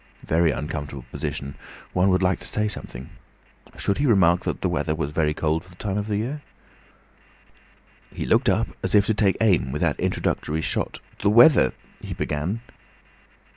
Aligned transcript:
Very 0.25 0.49
uncomfortable 0.49 1.05
position! 1.11 1.53
One 1.93 2.09
would 2.09 2.23
like 2.23 2.39
to 2.39 2.47
say 2.47 2.67
something. 2.67 3.11
Should 3.77 3.99
he 3.99 4.07
remark 4.07 4.41
that 4.45 4.61
the 4.61 4.67
weather 4.67 4.95
was 4.95 5.11
very 5.11 5.35
cold 5.35 5.63
for 5.63 5.69
the 5.69 5.75
time 5.75 5.99
of 5.99 6.09
year? 6.09 6.41
He 8.11 8.25
looked 8.25 8.49
up 8.49 8.69
as 8.81 8.95
if 8.95 9.05
to 9.05 9.13
take 9.13 9.37
aim 9.41 9.71
with 9.71 9.83
that 9.83 9.99
introductory 9.99 10.61
shot. 10.61 10.97
"The 11.19 11.29
weather—" 11.29 11.73
he 12.01 12.15
began. 12.15 12.61